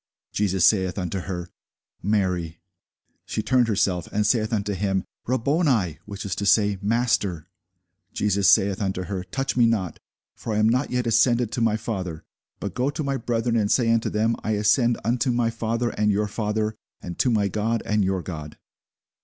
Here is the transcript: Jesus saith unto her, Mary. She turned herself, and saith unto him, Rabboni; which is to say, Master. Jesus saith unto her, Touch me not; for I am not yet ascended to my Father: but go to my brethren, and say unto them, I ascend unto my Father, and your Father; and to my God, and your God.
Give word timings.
Jesus 0.33 0.65
saith 0.65 0.97
unto 0.97 1.19
her, 1.19 1.51
Mary. 2.01 2.59
She 3.27 3.43
turned 3.43 3.67
herself, 3.67 4.07
and 4.11 4.25
saith 4.25 4.51
unto 4.51 4.73
him, 4.73 5.03
Rabboni; 5.27 5.99
which 6.07 6.25
is 6.25 6.33
to 6.37 6.45
say, 6.47 6.79
Master. 6.81 7.45
Jesus 8.11 8.49
saith 8.49 8.81
unto 8.81 9.03
her, 9.03 9.23
Touch 9.23 9.55
me 9.55 9.67
not; 9.67 9.99
for 10.33 10.53
I 10.53 10.57
am 10.57 10.67
not 10.67 10.89
yet 10.89 11.05
ascended 11.05 11.51
to 11.51 11.61
my 11.61 11.77
Father: 11.77 12.23
but 12.59 12.73
go 12.73 12.89
to 12.89 13.03
my 13.03 13.15
brethren, 13.15 13.55
and 13.55 13.71
say 13.71 13.93
unto 13.93 14.09
them, 14.09 14.35
I 14.43 14.53
ascend 14.53 14.99
unto 15.03 15.29
my 15.29 15.51
Father, 15.51 15.91
and 15.91 16.11
your 16.11 16.27
Father; 16.27 16.73
and 16.99 17.19
to 17.19 17.29
my 17.29 17.47
God, 17.47 17.83
and 17.85 18.03
your 18.03 18.23
God. 18.23 18.57